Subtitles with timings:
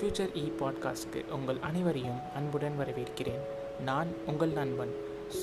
[0.00, 3.42] Future இ பாட்காஸ்ட்க்கு உங்கள் அனைவரையும் அன்புடன் வரவேற்கிறேன்.
[3.84, 4.92] நான் உங்கள் நண்பன்.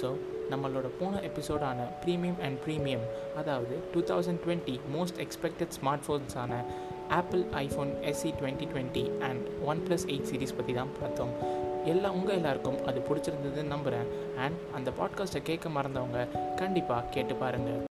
[0.02, 0.16] ஸோ
[0.52, 3.02] நம்மளோட போன எபிசோடான ப்ரீமியம் அண்ட் ப்ரீமியம்
[3.38, 6.64] அதாவது two thousand twenty most expected smart ஃபோன்ஸான
[7.08, 9.44] Apple iPhone SE twenty twenty and
[9.78, 11.34] OnePlus eight series பற்றி தான் பார்த்தோம்.
[11.86, 17.87] எல்லா உங்கள் எல்லாருக்கும் அது பிடிச்சிருந்ததுன்னு நம்புகிறேன் அண்ட் அந்த பாட்காஸ்ட்டை கேட்க மறந்தவங்க கண்டிப்பாக கேட்டு பாருங்கள்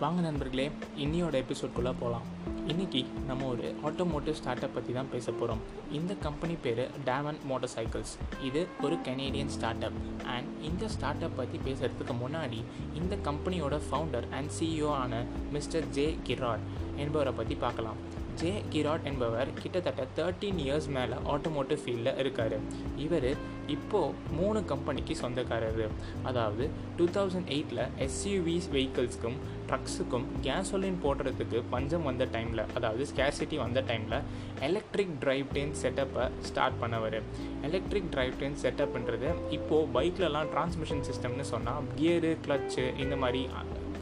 [0.00, 2.22] வாங்க நண்பர்களே இன்னியோட எபிசோட்குள்ளே போகலாம்
[2.68, 5.58] இன்றைக்கி நம்ம ஒரு ஆட்டோமோட்டிவ் ஸ்டார்ட் அப் பற்றி தான் பேச போகிறோம்
[5.92, 11.36] இந்த கம்பெனி பேர் டேமன் மோட்டார் சைக்கிள்ஸ் இது ஒரு கனேடியன் ஸ்டார்ட் அப் அண்ட் இந்த ஸ்டார்ட் அப்
[11.36, 12.62] பற்றி பேசுகிறதுக்கு முன்னாடி
[12.94, 16.64] இந்த கம்பெனியோட ஃபவுண்டர் அண்ட் சிஇஓ ஆன மிஸ்டர் ஜே கிராட்
[16.96, 18.09] என்பவரை பற்றி பார்க்கலாம்.
[18.40, 22.56] ஜே கிராட் என்பவர் கிட்டத்தட்ட தேர்ட்டீன் இயர்ஸ் மேலே ஆட்டோமோட்டிவ் ஃபீல்டில் இருக்கார்.
[22.96, 23.30] இவர்
[23.66, 25.82] இப்போது மூணு கம்பெனிக்கு சொந்தக்காரர்.
[26.22, 29.36] அதாவது டூ தௌசண்ட் எயிட்டில் எஸ்யூவிஸ் வெஹிக்கிள்ஸ்க்கும்
[29.68, 34.18] ட்ரக்ஸுக்கும் கேசோலின் போடுறதுக்கு பஞ்சம் வந்த டைமில் அதாவது ஸ்கேசிட்டி வந்த டைமில்
[34.60, 37.18] எலக்ட்ரிக் டிரைவ் ட்ரெயின் செட்டப்பை ஸ்டார்ட் பண்ணவர்.
[37.62, 43.42] எலக்ட்ரிக் டிரைவ் ட்ரெயின் செட்டப்ன்றது இப்போது பைக்லலாம் டிரான்ஸ்மிஷன் சிஸ்டம்னு சொன்னால் கியரு கிளச்சு இந்த மாதிரி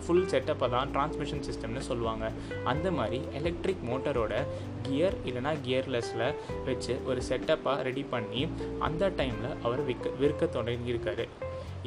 [0.09, 2.27] ஃபுல் செட்டப்பை தான் டிரான்ஸ்மிஷன் சிஸ்டம்னு சொல்லுவாங்க.
[2.73, 4.35] அந்த மாதிரி எலக்ட்ரிக் மோட்டரோட
[4.87, 6.29] கியர் இல்லைனா கியர்லெஸில்
[6.69, 8.43] வச்சு ஒரு செட்டப்பாக ரெடி பண்ணி
[8.89, 11.27] அந்த டைமில் அவர் விற்க விற்க தொடங்கியிருக்காரு.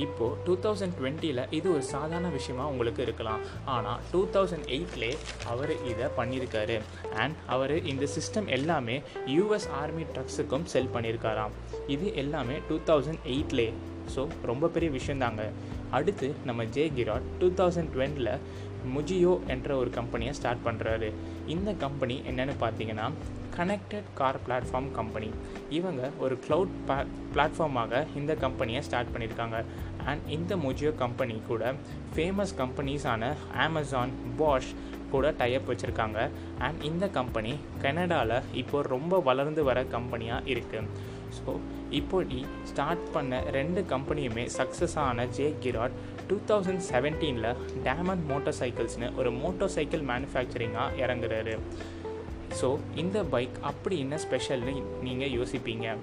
[0.04, 3.42] இப்போது டூ தௌசண்ட் டுவெண்ட்டியில் இது ஒரு சாதாரண விஷயமா உங்களுக்கு இருக்கலாம்.
[3.74, 5.10] ஆனால் டூ தௌசண்ட் எயிட்லே
[5.52, 6.78] அவர் இதை பண்ணியிருக்காரு.
[7.24, 8.96] அண்ட் அவர் இந்த சிஸ்டம் எல்லாமே
[9.36, 11.56] யூஎஸ் ஆர்மி ட்ரக்ஸுக்கும் செல் பண்ணியிருக்காராம்.
[11.96, 13.68] இது எல்லாமே டூ தௌசண்ட் எயிட்லே
[14.16, 15.42] ஸோ ரொம்ப பெரிய விஷயந்தாங்க.
[15.92, 18.34] அடுத்து நம்ம ஜே கிராட் டூ தௌசண்ட் டுவெண்ட்டில்
[18.96, 21.10] முஜியோ என்ற ஒரு கம்பெனியை ஸ்டார்ட் பண்ணுறாரு
[21.48, 23.08] இந்த கம்பெனி என்னென்னு பார்த்தீங்கன்னா
[23.58, 25.30] கனெக்டட் கார் பிளாட்ஃபார்ம் கம்பெனி
[25.70, 26.76] இவங்க ஒரு க்ளவுட்
[27.34, 29.58] பிளாட்ஃபார்மாக இந்த கம்பெனியை ஸ்டார்ட் பண்ணியிருக்காங்க
[30.06, 31.74] அண்ட் இந்த முஜியோ கம்பெனி கூட
[32.16, 33.34] ஃபேமஸ் கம்பெனிஸான
[33.66, 34.72] அமேசான் பாஷ்
[35.14, 36.20] கூட டைப் வச்சுருக்காங்க.
[36.66, 41.54] அண்ட் இந்த கம்பெனி கனடாவில் இப்போ ரொம்ப வளர்ந்து வர கம்பெனியாக இருக்குது ஸோ
[42.00, 45.98] இப்படி ஸ்டார்ட் பண்ண ரெண்டு கம்பெனியுமே சக்ஸஸ் ஆன ஜே கிராட்
[46.30, 47.50] டூ தௌசண்ட் செவன்டீனில்
[47.88, 51.56] டேமண்ட் மோட்டார் சைக்கிள்ஸ்னு ஒரு மோட்டார் சைக்கிள் மேனுஃபேக்சரிங்காக இறங்குறாரு.
[52.62, 52.70] ஸோ
[53.04, 54.76] இந்த பைக் அப்படி என்ன ஸ்பெஷல்னு
[55.08, 55.96] நீங்கள் யோசிப்பீங்க.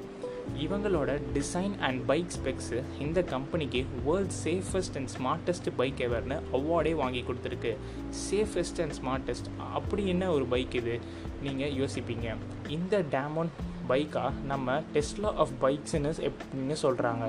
[0.64, 7.22] இவங்களோட டிசைன் அண்ட் பைக் ஸ்பெக்ஸு இந்த கம்பெனிக்கு world safest and smartest bike எவர்னு அவார்டே வாங்கி
[7.28, 7.72] கொடுத்துருக்கு.
[8.28, 10.94] சேஃபஸ்ட் அண்ட் ஸ்மார்ட்டஸ்ட் அப்படி என்ன ஒரு பைக் இது?
[11.46, 12.28] நீங்கள் யோசிப்பீங்க.
[12.76, 13.50] இந்த டேமோன்
[13.90, 17.26] பைக்காக நம்ம டெஸ்லா ஆஃப் பைக்ஸ்னு எப்படின்னு சொல்கிறாங்க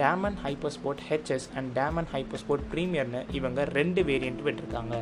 [0.00, 4.96] Damon hyper sport HS and Damon hyper sport ப்ரீமியர்னு இவங்க ரெண்டு வேரியண்ட் விட்டுருக்காங்க.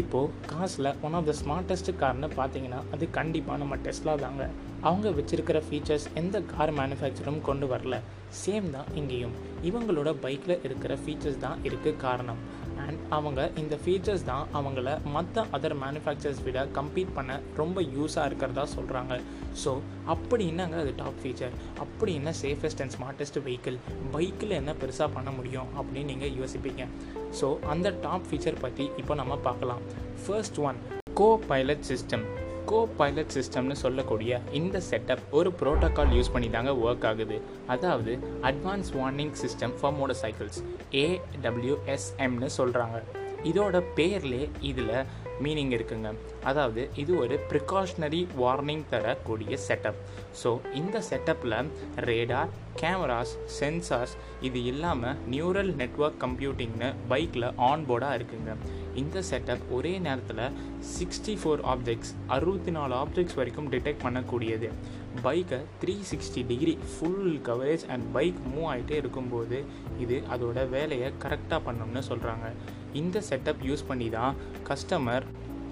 [0.00, 4.44] இப்போது காசில் ஒன் ஆஃப் த ஸ்மார்ட்டஸ்ட் கார்னு பார்த்தீங்கன்னா அது கண்டிப்பாக நம்ம டெஸ்லா தாங்க.
[4.88, 7.96] அவங்க வச்சுருக்கிற ஃபீச்சர்ஸ் எந்த கார் மேனுஃபேக்சரும் கொண்டு வரல.
[8.42, 9.34] சேம் தான் இங்கேயும்.
[9.68, 12.40] இவங்களோட பைக்கில் இருக்கிற ஃபீச்சர்ஸ் தான் இருக்குது காரணம்.
[12.86, 18.64] அண்ட் அவங்க இந்த ஃபீச்சர்ஸ் தான் அவங்கள மற்ற அதர் மேனுஃபேக்சர்ஸ் விட கம்பீட் பண்ண ரொம்ப யூஸாக இருக்கிறதா
[18.76, 19.14] சொல்கிறாங்க
[19.64, 19.72] ஸோ
[20.14, 23.78] அப்படி என்னங்க அது டாப் ஃபீச்சர் அப்படி என்ன சேஃபஸ்ட் அண்ட் ஸ்மார்ட்டஸ்ட் வெஹிக்கிள்
[24.12, 26.84] பைக்கில் என்ன பெருசாக பண்ண முடியும் அப்படின்னு நீங்கள் யோசிப்பீங்க.
[27.40, 29.82] ஸோ அந்த டாப் ஃபீச்சர் பற்றி இப்போ நம்ம பார்க்கலாம்.
[30.26, 30.78] First one
[31.50, 32.24] copilot system
[32.96, 37.40] copilot சிஸ்டம்னு சொல்லக்கூடிய இந்த செட்டப் ஒரு ப்ரோட்டோக்கால் யூஸ் பண்ணி தாங்க ஒர்க் ஆகுது.
[37.66, 39.92] அதாவது advance warning system for
[40.22, 40.60] motorcycles
[40.90, 43.02] ஏடபிள்யூஎஸ்எம்னு சொல்கிறாங்க
[43.44, 45.04] இதோட பேர்லே இதில்
[45.44, 46.08] மீனிங் இருக்குங்க.
[46.50, 50.00] அதாவது இது ஒரு ப்ரிகாஷ்னரி வார்னிங் தரக்கூடிய செட்டப்
[50.42, 50.50] ஸோ
[50.80, 51.56] இந்த செட்டப்பில்
[52.08, 54.14] ரேடார் கேமராஸ் சென்சார்ஸ்
[54.48, 58.52] இது இல்லாமல் நியூரல் நெட்ஒர்க் கம்ப்யூட்டிங்னு பைக்கில் ஆன்போர்டாக இருக்குங்க.
[59.02, 60.44] இந்த செட்டப் ஒரே நேரத்தில்
[60.96, 64.70] சிக்ஸ்டி ஃபோர் ஆப்ஜெக்ட்ஸ் அறுபத்தி நாலு ஆப்ஜெக்ட்ஸ் வரைக்கும் டிடெக்ட் பண்ணக்கூடியது.
[65.26, 69.58] பைக்கை three sixty degree full coverage and bike move ஆகிட்டே இருக்கும்போது
[70.04, 72.48] இது அதோட வேலையை கரெக்டாக பண்ணணும்னு சொல்கிறாங்க
[72.92, 74.36] இந்த செட்டப் யூஸ் பண்ணி தான்
[74.68, 75.22] கஸ்டமர்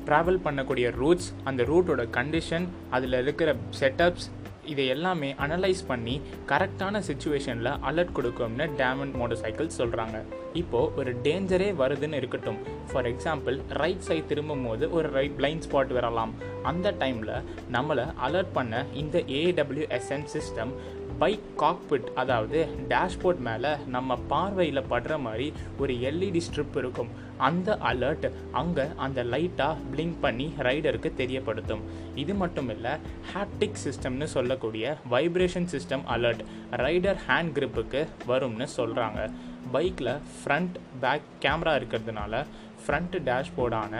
[0.06, 4.26] ட்ராவல் பண்ணக்கூடிய ரூட்ஸ் அந்த ரூட்டோட கண்டிஷன் அதில் இருக்கிற செட்டப்ஸ்
[4.64, 10.22] இதை எல்லாமே அனலைஸ் பண்ணி கரெக்டான சுச்சுவேஷனில் அலர்ட் கொடுக்கும்னு டேமண்ட் மோட்டர் சைக்கிள் சொல்கிறாங்க
[10.52, 12.58] இப்போது ஒரு டேஞ்சரே வருதுன்னு இருக்கட்டும்.
[12.92, 16.34] ஃபார் எக்ஸாம்பிள் ரைட் சைட் திரும்பும் போது ஒரு ரைட் பிளைண்ட் ஸ்பாட் வரலாம்.
[16.62, 17.42] அந்த டைமில்
[17.72, 20.72] நம்மளை அலர்ட் பண்ண இந்த ஏடபிள்யூஎஸ்என் சிஸ்டம்
[21.18, 27.10] பைக் காக்பிட் அதாவது டேஷ்போர்ட் மேலே நம்ம பார்வையில் படுற மாதிரி ஒரு எல்இடி ஸ்ட்ரிப் இருக்கும்.
[27.38, 31.82] அந்த அலர்ட் அங்கே அந்த லைட்டாக பிளிங்க் பண்ணி ரைடருக்கு தெரியப்படுத்தும்.
[32.14, 32.94] இது மட்டும் இல்லை
[33.32, 36.44] ஹாப்டிக் சிஸ்டம்னு சொல்லக்கூடிய vibration system alert
[36.84, 39.30] rider hand கிரிப்புக்கு வரும்னு சொல்கிறாங்க
[39.72, 42.44] பைக்கில் ஃப்ரண்ட் பேக் கேமரா இருக்கிறதுனால
[42.86, 43.94] ஃப்ரண்ட் டேஷ்போர்டான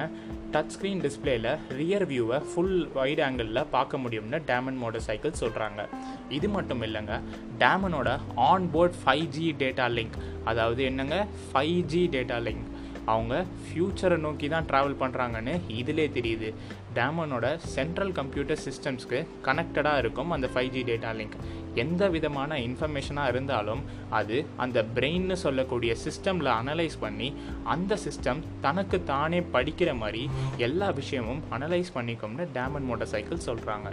[0.52, 5.80] டச் ஸ்க்ரீன் டிஸ்பிளேல ரியர் வியூவை ஃபுல் வைட் ஆங்கிளில் பார்க்க முடியும்னு டேமன் மோட்டர் சைக்கிள் சொல்கிறாங்க
[6.28, 7.16] இது மட்டும் இல்லைங்க
[7.58, 8.10] டேமனோட
[8.70, 12.64] onboard five G data link அதாவது என்னங்க ஃபைவ் ஜி டேட்டா லிங்க்
[13.04, 16.48] அவங்க ஃப்யூச்சரை நோக்கி தான் ட்ராவல் பண்ணுறாங்கன்னு இதிலே தெரியுது.
[16.94, 21.36] டேமனோட சென்ட்ரல் கம்ப்யூட்டர் சிஸ்டம்ஸ்க்கு கனெக்டடாக இருக்கும் அந்த ஃபைவ் ஜி டேட்டா லிங்க்
[21.76, 27.28] எந்த விதமான இன்ஃபர்மேஷனாக இருந்தாலும் அது அந்த பிரெயின்னு சொல்லக்கூடிய சிஸ்டமில் அனலைஸ் பண்ணி
[27.68, 30.22] அந்த சிஸ்டம் தனக்கு தானே படிக்கிற மாதிரி
[30.58, 33.90] எல்லா விஷயமும் அனலைஸ் பண்ணிக்கும்னு டேமன் மோட்டார் சைக்கிள் சொல்கிறாங்க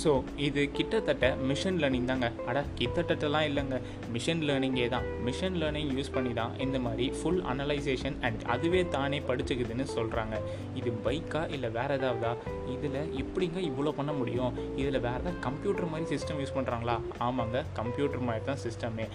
[0.00, 0.10] ஸோ
[0.46, 2.26] இது கிட்டத்தட்ட மிஷின் லேர்னிங் தாங்க.
[2.48, 3.76] அட கிட்டத்தட்டலாம் இல்லைங்க.
[4.14, 5.06] மிஷின் லேர்னிங்கே தான்.
[5.26, 10.36] மிஷின் லேர்னிங் யூஸ் பண்ணி தான் இந்த மாதிரி ஃபுல் அனலைசேஷன் அண்ட் அதுவே தானே படிச்சுக்குதுன்னு சொல்கிறாங்க
[10.80, 12.32] இது பைக்கா இல்லை வேறு ஏதாவதா?
[12.74, 14.52] இதில் எப்படிங்க இவ்வளோ பண்ண முடியும்?
[14.80, 16.96] இதில் வேறு ஏதாவது கம்ப்யூட்டர் மாதிரி சிஸ்டம் யூஸ் பண்ணுறாங்களா
[17.28, 19.06] ஆமாங்க கம்ப்யூட்டர் மாதிரி தான் சிஸ்டமே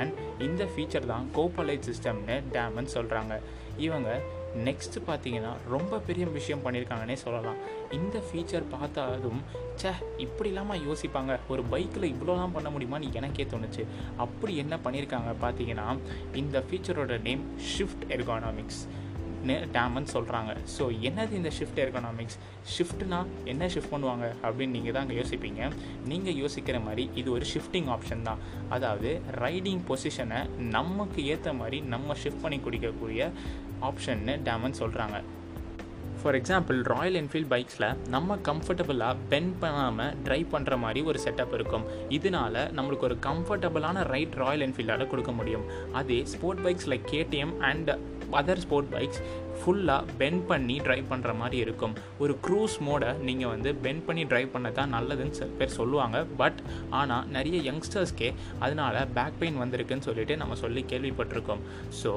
[0.00, 0.14] அண்ட்
[0.48, 3.34] இந்த ஃபீச்சர் தான் கோபலைட் சிஸ்டம்னு டேமன் சொல்கிறாங்க
[3.78, 4.10] இவங்க
[4.68, 7.60] நெக்ஸ்ட் பார்த்தீங்கன்னா ரொம்ப பெரிய விஷயம் பண்ணியிருக்காங்கன்னே சொல்லலாம்.
[7.98, 9.42] இந்த ஃபீச்சர் பார்த்தாலும்
[9.82, 9.92] சே
[10.26, 11.34] இப்படி இல்லாமல் யோசிப்பாங்க.
[11.52, 13.84] ஒரு பைக்கில் இவ்வளோலாம் பண்ண முடியுமான்னு எனக்கே தோணுச்சு.
[14.26, 15.86] அப்படி என்ன பண்ணியிருக்காங்க பார்த்தீங்கன்னா
[16.42, 17.44] இந்த ஃபீச்சரோட நேம்
[17.74, 18.82] ஷிஃப்ட் எர்கானாமிக்ஸ்
[19.74, 22.36] டேம்னு சொல்கிறாங்க ஸோ என்னது இந்த ஷிஃப்ட் எர்கானாமிக்ஸ்
[22.74, 23.18] ஷிஃப்ட்னா
[23.52, 25.70] என்ன ஷிஃப்ட் பண்ணுவாங்க அப்படின்னு நீங்கள் தான் அங்கே யோசிப்பீங்க.
[26.10, 28.42] நீங்கள் யோசிக்கிற மாதிரி இது ஒரு ஷிஃப்டிங் ஆப்ஷன் தான்.
[28.76, 29.10] அதாவது
[29.44, 30.40] ரைடிங் பொசிஷனை
[30.76, 33.30] நமக்கு ஏற்ற மாதிரி நம்ம ஷிஃப்ட் பண்ணி குடிக்கக்கூடிய
[33.82, 35.18] ஆப்ஷன்னு டேமன் சொல்கிறாங்க
[36.22, 41.84] ஃபார் எக்ஸாம்பிள் ராயல் என்ஃபீல்ட் பைக்ஸில் நம்ம கம்ஃபர்டபுளாக பென் பண்ணாமல் ட்ரைவ் பண்ணுற மாதிரி ஒரு செட்டப் இருக்கும்.
[42.08, 45.64] இதனால் நம்மளுக்கு ஒரு கம்ஃபர்டபுளான ரைட் ராயல் என்ஃபீல்டால் கொடுக்க முடியும்.
[45.92, 47.90] அதே sport bikes like KTM and
[48.32, 49.20] other sport bikes
[49.60, 51.94] ஃபுல்லாக பென் பண்ணி ட்ரைவ் பண்ணுற மாதிரி இருக்கும்.
[52.22, 56.18] ஒரு க்ரூஸ் மோடை நீங்கள் வந்து பென் பண்ணி ட்ரைவ் பண்ண தான் நல்லதுன்னு சில பேர் சொல்லுவாங்க.
[56.40, 56.60] பட்
[57.00, 58.30] ஆனால் நிறைய யங்ஸ்டர்ஸ்க்கே
[58.64, 61.64] அதனால் பேக் பெயின் வந்திருக்குன்னு சொல்லிட்டு நம்ம சொல்லி கேள்விப்பட்டிருக்கோம்.
[62.02, 62.12] ஸோ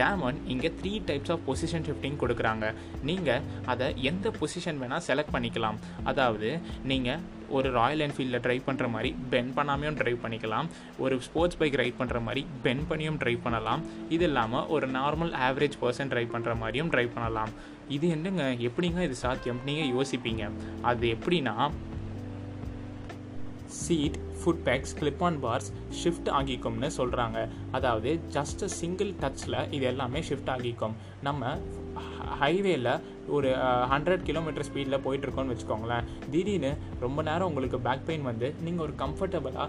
[0.00, 2.66] டேமன் இங்கே three types of position shifting கொடுக்குறாங்க.
[3.10, 3.44] நீங்கள்
[3.74, 5.78] அதை எந்த பொசிஷன் வேணால் செலக்ட் பண்ணிக்கலாம்.
[6.12, 6.50] அதாவது
[6.92, 7.20] நீங்கள்
[7.58, 10.68] ஒரு ராயல் என்ஃபீல்டில் ட்ரைவ் பண்ணுற மாதிரி பென் பண்ணாமையும் ட்ரைவ் பண்ணிக்கலாம்.
[11.04, 13.82] ஒரு ஸ்போர்ட்ஸ் பைக் ரைட் பண்ணுற மாதிரி பென் பண்ணியும் ட்ரைவ் பண்ணலாம்.
[14.16, 17.52] இது இல்லாமல் ஒரு நார்மல் ஆவரேஜ் பர்சன் ட்ரைவ் பண்ணுற மாதிரியும் ட்ரைவ் பண்ணலாம்.
[17.98, 18.44] இது என்னங்க?
[18.68, 19.62] எப்படிங்க இது சாத்தியம்?
[19.68, 20.44] நீங்கள் யோசிப்பீங்க.
[20.90, 21.56] அது எப்படின்னா
[23.82, 25.68] seat foot pegs clip on on bars
[26.00, 27.38] shift ஆகிக்கும்னு சொல்கிறாங்க
[27.76, 30.94] அதாவது ஜஸ்ட் சிங்கிள் டச்சில் இது எல்லாமே ஷிஃப்ட் ஆகிக்கும்.
[31.26, 31.50] நம்ம
[32.42, 32.92] ஹைவேயில்
[33.36, 33.48] ஒரு
[33.92, 36.06] ஹண்ட்ரட் கிலோமீட்டர் ஸ்பீடில் போயிட்டுருக்கோன்னு வச்சுக்கோங்களேன்.
[36.30, 39.68] திடீர்னு ரொம்ப நேரம் உங்களுக்கு பேக் பெயின் வந்து நீங்கள் ஒரு கம்ஃபர்டபுளாக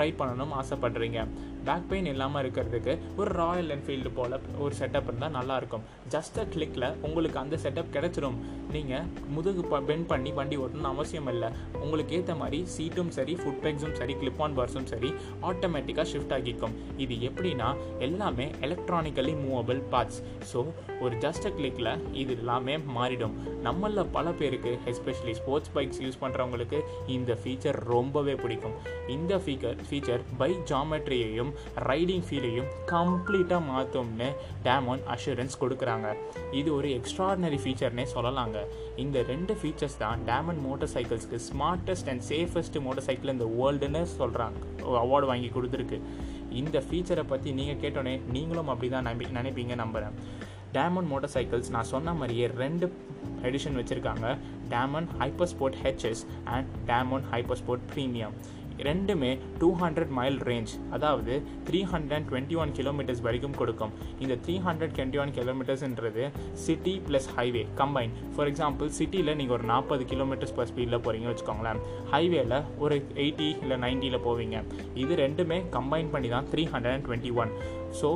[0.00, 1.20] ரைட் பண்ணணும்னு ஆசைப்படுறீங்க.
[1.68, 6.88] பேக் பெயின் இல்லாமல் இருக்கிறதுக்கு ஒரு ராயல் என்ஃபீல்டு போல் ஒரு செட்டப் இருந்தால் நல்லாயிருக்கும் ஜஸ்ட் அ கிளிக்கில்
[7.06, 8.38] உங்களுக்கு அந்த செட்டப் கிடச்சிரும்.
[8.74, 11.48] நீங்கள் முதுகு ப பெண்ட் பண்ணி வண்டி ஓட்டணும்னு அவசியம் இல்லை.
[11.82, 15.10] உங்களுக்கு ஏற்ற மாதிரி சீட்டும் சரி ஃபுட் பேக்ஸும் சரி கிளிப் ஆன் பார்ஸும் சரி
[15.50, 16.74] ஆட்டோமேட்டிக்காக ஷிஃப்ட் ஆகிக்கும்.
[17.04, 17.68] இது எப்படின்னா
[18.06, 20.20] எல்லாமே எலக்ட்ரானிக்கலி மூவபிள் பார்ட்ஸ்
[20.52, 20.60] ஸோ
[21.04, 21.92] ஒரு ஜஸ்ட் அ கிளிக்கில்
[22.22, 23.34] இது எல்லாமே மாறிடும்.
[23.66, 26.80] நம்மளில் பல பேருக்கு எஸ்பெஷலி ஸ்போர்ட்ஸ் பைக்ஸ் யூஸ் பண்ணுறவங்களுக்கு
[27.16, 28.76] இந்த ஃபீச்சர் ரொம்பவே பிடிக்கும்.
[29.16, 31.51] இந்த ஃபீச்சர் ஃபீச்சர் பைக் ஜாமெட்ரியையும்
[31.88, 34.28] ரைடிங் ஃபீலையும் கம்ப்ளீட்டாக மாற்றும்னு
[34.66, 36.08] டேமோன் அஷூரன்ஸ் கொடுக்குறாங்க.
[36.60, 38.58] இது ஒரு எக்ஸ்ட்ராடினரி ஃபீச்சர்னே சொல்லலாங்க.
[39.04, 44.58] இந்த ரெண்டு ஃபீச்சர்ஸ் தான் டேமன் மோட்டார் சைக்கிள்ஸ்க்கு smartest and safest motorcycle இந்த வேர்ல்டுன்னு சொல்கிறாங்க
[45.02, 46.00] அவார்டு வாங்கி கொடுத்துருக்கு.
[46.62, 50.16] இந்த ஃபீச்சரை பற்றி நீங்கள் கேட்டோன்னே நீங்களும் அப்படி தான் நம்பி நினைப்பீங்க நம்புகிறேன்
[50.74, 52.86] டேமன் மோட்டார் சைக்கிள்ஸ் நான் சொன்ன மாதிரியே ரெண்டு
[53.48, 54.26] எடிஷன் வச்சுருக்காங்க.
[54.72, 56.22] Damon hyper sport HS
[56.54, 58.34] and Damon hyper sport premium
[58.88, 59.30] ரெண்டுமே
[59.60, 61.34] டூ ஹண்ட்ரட் மைல் ரேஞ்ச் அதாவது
[61.68, 63.92] three hundred twenty one kilometres வரைக்கும் கொடுக்கும்.
[64.22, 66.24] இந்த three hundred twenty one கிலோமீட்டர்ஸ்ன்றது
[66.64, 71.80] city plus highway combine for example சிட்டியில் நீங்கள் ஒரு நாற்பது கிலோமீட்டர்ஸ் பர் ஸ்பீடில் போகிறீங்கன்னு வச்சுக்கோங்களேன்.
[72.12, 74.58] ஹைவேல ஒரு எயிட்டி இல்லை நைன்ட்டியில் போவீங்க.
[74.94, 77.52] இது ரெண்டுமே கம்பைன் பண்ணி தான் three hundred and twenty one
[78.00, 78.08] so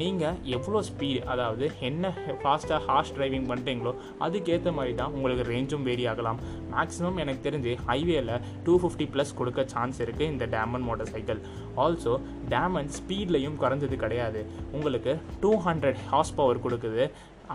[0.00, 2.12] நீங்கள் எவ்வளோ ஸ்பீடு அதாவது என்ன
[2.42, 3.92] ஃபாஸ்ட்டாக ஹார்ஷ் டிரைவிங் பண்ணுறீங்களோ
[4.26, 6.40] அதுக்கேற்ற மாதிரி தான் உங்களுக்கு ரேஞ்சும் வேரி ஆகலாம்.
[6.74, 11.42] மேக்ஸிமம் எனக்கு தெரிஞ்சு ஹைவேல டூ ஃபிஃப்டி ப்ளஸ் கொடுக்க சான்ஸ் இருக்குது இந்த Damon motorcycle
[11.84, 12.14] also
[12.54, 14.42] Damon ஸ்பீட்லையும் குறைஞ்சது கிடையாது.
[14.76, 17.04] உங்களுக்கு டூ ஹண்ட்ரட் ஹார்ஸ் பவர் கொடுக்குது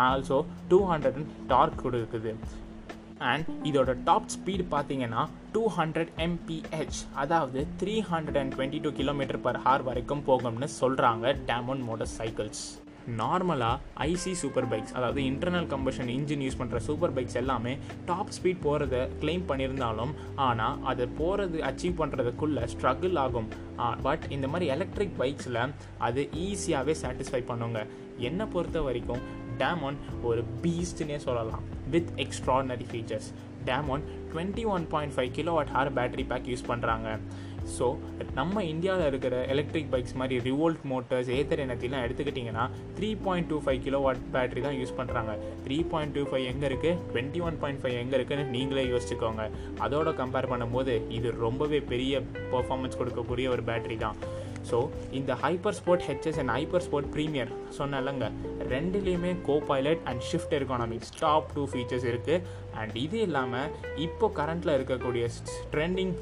[0.10, 0.38] ஆல்சோ
[0.72, 1.20] டூ ஹண்ட்ரட்
[1.52, 2.32] டார்க் கொடுக்குது.
[3.20, 9.42] அண்ட் இதோட டாப் ஸ்பீடு பார்த்தீங்கன்னா டூ ஹண்ட்ரட் எம்பிஹெச் அதாவது three hundred and twenty two kilometre
[9.42, 12.66] per hour வரைக்கும் போகும்னு சொல்கிறாங்க டேமன் மோட்டார் சைக்கிள்ஸ்
[13.20, 17.74] நார்மலாக ஐசி சூப்பர் பைக்ஸ் அதாவது இன்டர்னல் கம்பஷன் இன்ஜின் யூஸ் பண்ணுற சூப்பர் பைக்ஸ் எல்லாமே
[18.06, 20.14] டாப் ஸ்பீட் போகிறத கிளைம் பண்ணியிருந்தாலும்
[20.48, 23.50] ஆனால் அதை போகிறது அச்சீவ் பண்ணுறதுக்குள்ளே ஸ்ட்ரகிள் ஆகும்.
[24.08, 25.62] பட் இந்த மாதிரி எலக்ட்ரிக் பைக்ஸில்
[26.08, 27.82] அது ஈஸியாகவே சாட்டிஸ்ஃபை பண்ணுங்க.
[28.30, 29.24] என்னை பொறுத்த வரைக்கும்
[29.64, 29.98] டேமோன்
[30.30, 31.64] ஒரு பீஸ்ட்னே சொல்லலாம்
[31.96, 33.30] with extraordinary features
[33.70, 37.08] Damon twenty one point five kilowatt hour battery pack use பண்ணுறாங்க
[37.76, 37.86] ஸோ
[38.40, 42.66] நம்ம இந்தியாவில் இருக்கிற எலக்ட்ரிக் பைக்ஸ் மாதிரி ரிவோல்ட் மோட்டர்ஸ் ஏத்தர் எனத்திலாம் எடுத்துக்கிட்டிங்கன்னா
[42.98, 45.32] three point two five kilowatt battery தான் யூஸ் பண்ணுறாங்க
[45.66, 49.46] த்ரீ பாயிண்ட் டூ ஃபைவ் எங்கே இருக்குது டுவெண்ட்டி ஒன் பாயிண்ட் ஃபைவ் எங்கே இருக்குன்னு நீங்களே யோசிச்சுக்கோங்க.
[49.86, 52.22] அதோட கம்பேர் பண்ணும்போது இது ரொம்பவே பெரிய
[52.54, 54.20] பர்ஃபார்மன்ஸ் கொடுக்கக்கூடிய ஒரு பேட்டரி தான்.
[54.70, 54.78] ஸோ
[55.12, 58.28] இந்த hyper sport HS and hyper sport premier சொன்னலங்க
[58.70, 59.32] ரெண்டுலேயுமே
[59.68, 62.42] copilot and shift ergonomics top two features இருக்குது
[62.82, 63.72] அண்ட் இது இல்லாமல்
[64.06, 65.26] இப்போ கரண்ட்டில் இருக்கக்கூடிய
[65.74, 66.14] trending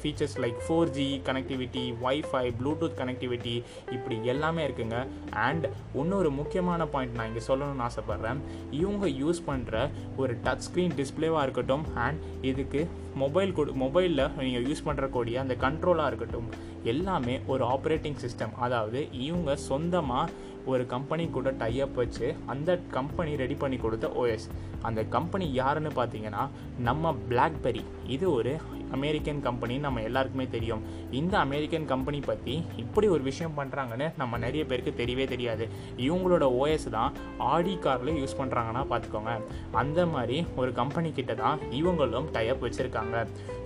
[0.00, 3.54] features like four G connectivity WiFi Bluetooth connectivity
[3.96, 4.98] இப்படி எல்லாமே இருக்குங்க.
[5.46, 5.66] அண்ட்
[6.02, 8.40] இன்னொரு முக்கியமான பாயிண்ட் நான் இங்கே சொல்லணும்னு ஆசைப்பட்றேன்.
[8.82, 9.74] இவங்க யூஸ் பண்ணுற
[10.22, 12.82] ஒரு டச் ஸ்க்ரீன் டிஸ்பிளேவாக இருக்கட்டும் அண்ட் இதுக்கு
[13.22, 16.48] மொபைல் கொடு மொபைலில் நீங்கள் யூஸ் பண்ணுறக்கூடிய அந்த கண்ட்ரோலாக இருக்கட்டும்
[16.92, 20.32] எல்லாமே ஒரு ஆப்ரேட்டிங் சிஸ்டம் அதாவது இவங்க சொந்தமாக
[20.72, 24.46] ஒரு கம்பெனி கூட டைஅப் வச்சு அந்த கம்பெனி ரெடி பண்ணி கொடுத்த ஓஎஸ்
[24.88, 26.42] அந்த கம்பெனி யாருன்னு பார்த்தீங்கன்னா
[26.88, 27.82] நம்ம பிளாக்பெரி
[28.14, 28.52] இது ஒரு
[28.96, 30.82] அமெரிக்கன் கம்பெனி நம்ம எல்லாருக்குமே தெரியும்.
[31.20, 35.64] இந்த அமெரிக்கன் கம்பெனி பற்றி இப்படி ஒரு விஷயம் பண்ணுறாங்கன்னு நம்ம நிறைய பேருக்கு தெரியவே தெரியாது.
[36.06, 37.14] இவங்களோட ஓஎஸ் தான்
[37.52, 39.34] ஆடி காரில் யூஸ் பண்ணுறாங்கன்னா பார்த்துக்கோங்க.
[39.82, 43.16] அந்த மாதிரி ஒரு கம்பெனி கிட்ட தான் இவங்களும் டைப் வச்சுருக்காங்க.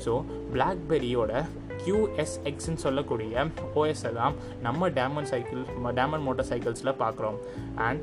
[0.06, 0.14] ஸோ
[0.54, 1.44] பிளாக்பெரியோட
[1.84, 3.46] கியூஎஸ்எக்ஸ்ன்னு சொல்லக்கூடிய
[3.82, 4.34] ஓஎஸை தான்
[4.66, 5.62] நம்ம டேமன் சைக்கிள்
[6.00, 7.38] டேமன் மோட்டார் சைக்கிள்ஸில் பார்க்குறோம்
[7.88, 8.02] and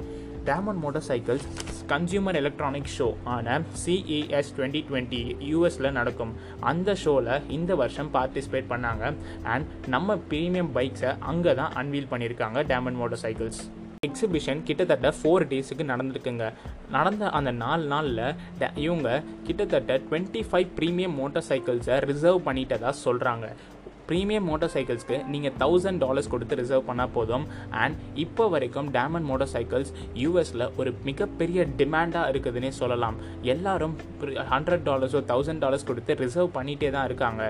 [0.49, 1.47] Damon motorcycles
[1.91, 5.19] consumer electronic show ஆன சிஇஎஸ் டுவெண்ட்டி டுவெண்ட்டி
[5.51, 6.33] யூஎஸில் நடக்கும்.
[6.71, 9.13] அந்த ஷோவில் இந்த வருஷம் பார்ட்டிசிபேட் பண்ணாங்க.
[9.53, 13.61] அண்ட் நம்ம ப்ரீமியம் பைக்ஸை அங்கே தான் அன்வீல் பண்ணியிருக்காங்க டேமன் மோட்டார் சைக்கிள்ஸ்
[14.07, 16.45] எக்ஸிபிஷன் கிட்டத்தட்ட ஃபோர் டேஸுக்கு நடந்திருக்குங்க.
[16.95, 18.23] நடந்த அந்த நாலு நாளில்
[18.85, 19.09] இவங்க
[19.47, 23.47] கிட்டத்தட்ட டுவெண்ட்டி ஃபைவ் ப்ரீமியம் மோட்டார் சைக்கிள்ஸை ரிசர்வ் பண்ணிட்டதா சொல்கிறாங்க
[24.09, 27.45] ப்ரீமியம் மோட்டார் சைக்கிள்ஸ்க்கு நீங்கள் தௌசண்ட் டாலர்ஸ் கொடுத்து ரிசர்வ் பண்ணால் போதும்.
[27.83, 27.95] அண்ட்
[28.25, 29.91] இப்போ வரைக்கும் டேமண்ட் மோட்டார் சைக்கிள்ஸ்
[30.23, 33.17] யூஎஸில் ஒரு மிகப்பெரிய டிமாண்டாக இருக்குதுன்னே சொல்லலாம்.
[33.55, 33.95] எல்லாரும்
[34.53, 37.43] ஹண்ட்ரட் டாலர்ஸோ தௌசண்ட் டாலர்ஸ் கொடுத்து ரிசர்வ் பண்ணிகிட்டே தான் இருக்காங்க.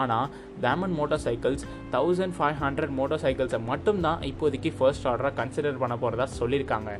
[0.00, 0.28] ஆனால்
[0.64, 0.96] Damon
[1.26, 1.64] motorcycles
[1.96, 6.92] thousand five hundred motor சைக்கிள்ஸை மட்டும்தான் இப்போதைக்கு ஃபர்ஸ்ட் ஆர்டராக கன்சிடர் பண்ண போகிறதா சொல்லியிருக்காங்க.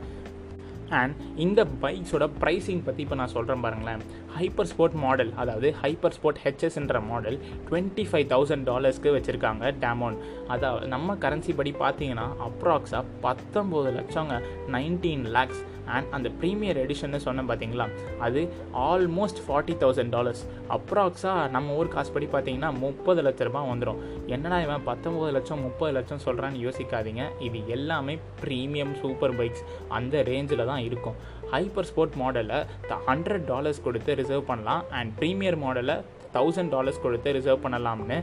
[0.91, 4.03] அண்ட் இந்த பைக்ஸோட ப்ரைஸிங் பற்றி இப்போ நான் சொல்கிறேன் பாருங்களேன்.
[4.37, 7.39] ஹைப்பர் ஸ்போர்ட் மாடல் அதாவது ஹைப்பர் ஸ்போர்ட் ஹெச்எஸ்ன்ற மாடல்
[7.71, 10.17] டுவெண்ட்டி ஃபைவ் தௌசண்ட் டாலர்ஸ்க்கு வச்சுருக்காங்க டேமோன்
[10.49, 15.63] அதாவது நம்ம கரன்சி படி பார்த்தீங்கன்னா அப்ராக்ஸாக பத்தொம்போது லட்சங்க நைன்டீன் லேக்ஸ்
[15.97, 17.87] அண்ட் அந்த ப்ரீமியர் எடிஷன்னு சொன்னேன் பார்த்தீங்களா
[18.27, 18.41] அது
[18.89, 20.43] ஆல்மோஸ்ட் ஃபார்ட்டி தௌசண்ட் டாலர்ஸ்
[20.77, 24.01] அப்ராக்ஸாக நம்ம ஊர் காசு படி பார்த்தீங்கன்னா முப்பது லட்ச ரூபா வந்துடும்
[24.35, 27.25] என்னடா இவன் பத்தொம்பது லட்சம் முப்பது லட்சம் சொல்கிறான்னு யோசிக்காதீங்க.
[27.49, 29.65] இது எல்லாமே ப்ரீமியம் சூப்பர் பைக்ஸ்
[29.99, 31.19] அந்த ரேஞ்சில் தான் இருக்கும்.
[31.55, 32.59] ஹைப்பர் ஸ்போர்ட் மாடலை
[32.91, 34.83] த ஹண்ட்ரட் டாலர்ஸ் கொடுத்து ரிசர்வ் பண்ணலாம்.
[34.99, 35.97] அண்ட் ப்ரீமியர் மாடலை
[36.35, 38.17] தௌசண்ட் டாலர்ஸ் கொடுத்து ரிசர்வ் பண்ணலாம்னு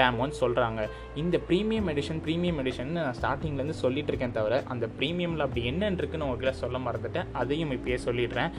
[0.00, 0.80] டேம்னு சொல்கிறாங்க
[1.22, 6.26] இந்த ப்ரீமியம் எடிஷன் ப்ரீமியம் எடிஷன் நான் ஸ்டார்டிங்லேருந்து சொல்லிட்டு இருக்கேன் தவிர அந்த ப்ரீமியமில் அப்படி என்னன்னு இருக்குன்னு
[6.28, 7.30] உங்ககிட்ட சொல்ல மறந்துட்டேன்.
[7.42, 8.50] அதையும் இப்பயே சொல்லிடுறேன்.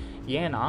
[0.41, 0.63] ஏன்னா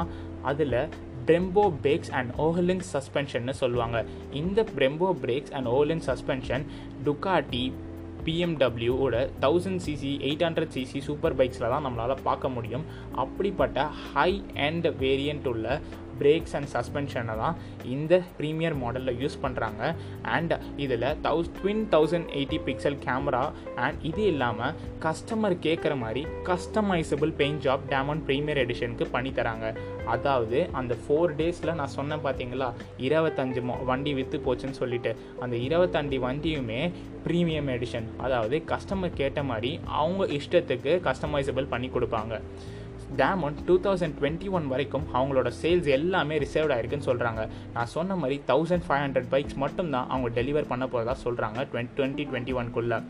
[0.53, 0.81] அதில்
[1.29, 3.99] பிரெம்போ பிரேக்ஸ் அண்ட் ஓஹலிங் சஸ்பென்ஷன்னு சொல்லுவாங்க.
[4.41, 6.65] இந்த Brembo brakes and Ohlins suspension
[7.07, 7.65] Ducati
[8.25, 12.85] பிஎம்டபிள்யூவோட thousand CC eight hundred CC super பைக்ஸில் தான் நம்மளால் பார்க்க முடியும்.
[13.23, 14.33] அப்படிப்பட்ட ஹை
[14.67, 15.81] அண்ட் வேரியண்ட் உள்ள
[16.21, 17.57] பிரேக்ஸ் அண்ட் சஸ்பென்ஷனை தான்
[17.97, 19.83] இந்த ப்ரீமியர் மாடலில் யூஸ் பண்ணுறாங்க
[20.37, 23.45] அண்ட் இதில் தௌஸ் twin thousand eighty pixel camera
[23.85, 24.75] and இது இல்லாமல்
[25.07, 29.67] கஸ்டமர் கேட்குற மாதிரி customisable paint job Damon premier எடிஷனுக்கு பண்ணி தராங்க.
[30.15, 32.69] அதாவது அந்த ஃபோர் டேஸில் நான் சொன்னேன் பார்த்தீங்களா
[33.07, 33.61] இருபத்தஞ்சு
[33.91, 35.13] வண்டி விற்று போச்சுன்னு சொல்லிட்டு.
[35.45, 36.81] அந்த இருபத்தஞ்சு வண்டியுமே
[37.27, 42.35] ப்ரீமியம் எடிஷன் அதாவது கஸ்டமர் கேட்ட மாதிரி அவங்க இஷ்டத்துக்கு கஸ்டமைசபிள் பண்ணி கொடுப்பாங்க.
[43.17, 48.41] Damon two thousand twenty one வரைக்கும் அவங்களோட சேல்ஸ் எல்லாமே ரிசர்வ்ட் ஆயிருக்குன்னு சொல்கிறாங்க நான் சொன்ன மாதிரி
[48.47, 53.03] தௌசண்ட் ஃபைவ் ஹண்ட்ரட் பைக்ஸ் மட்டும் தான் அவங்க டெலிவர் பண்ண போகிறதா சொல்கிறாங்க டுவெண்ட் டுவெண்ட்டி டுவெண்ட்டி ஒன்குள்ளே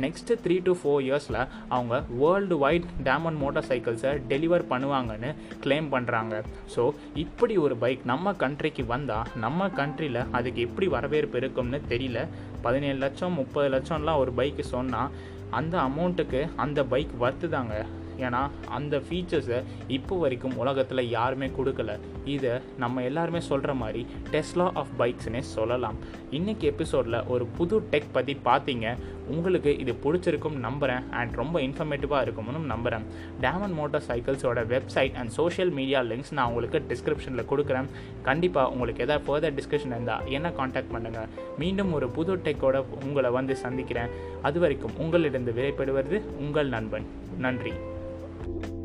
[0.00, 5.34] நெக்ஸ்ட்டு த்ரீ டு ஃபோர் இயர்ஸில் அவங்க வேர்ல்டு வைட் டேமன் மோட்டார் சைக்கிள்ஸை டெலிவர் பண்ணுவாங்கன்னு
[5.64, 6.42] கிளைம் பண்ணுறாங்க
[6.76, 12.26] ஸோ இப்படி ஒரு பைக் நம்ம கண்ட்ரிக்கு வந்தால் நம்ம கண்ட்ரியில் அதுக்கு எப்படி வரவேற்பு இருக்கும்னு தெரியல.
[12.62, 15.10] பதினேழு லட்சம் முப்பது லட்சம்லாம் ஒரு பைக்கு சொன்னால்
[15.50, 17.86] அந்த அமௌண்ட்டுக்கு அந்த பைக் வர்த்துதாங்க
[18.18, 18.42] ஏன்னா
[18.78, 19.62] அந்த ஃபீச்சர்ஸை
[19.96, 21.98] இப்போ வரைக்கும் உலகத்தில் யாருமே கொடுக்கல.
[22.24, 25.98] இதை நம்ம எல்லாருமே சொல்கிற மாதிரி டெஸ்லா ஆஃப் பைக்ஸ்னே சொல்லலாம்.
[26.30, 28.96] இன்றைக்கி எபிசோடில் ஒரு புது டெக் பற்றி பார்த்தீங்க
[29.28, 33.06] உங்களுக்கு இது பிடிச்சிருக்கும் நம்புகிறேன் அண்ட் ரொம்ப இன்ஃபர்மேட்டிவாக இருக்கும்னு நம்புகிறேன்
[33.40, 37.90] டேமன் மோட்டார் சைக்கிள்ஸோட website and social media links நான் உங்களுக்கு டிஸ்கிரிப்ஷனில் கொடுக்குறேன்.
[38.22, 43.56] கண்டிப்பாக உங்களுக்கு எதாவது ஃபர்தர் டிஸ்கஷன் இருந்தால் என்ன காண்டாக்ட் பண்ணுங்கள் மீண்டும் ஒரு புது டெக்கோட உங்களை வந்து
[43.56, 44.12] சந்திக்கிறேன்.
[44.42, 47.06] அது வரைக்கும் உங்களிடம் விடைபெறுவது உங்கள் நண்பன்.
[47.38, 47.74] நன்றி.
[48.44, 48.75] thank you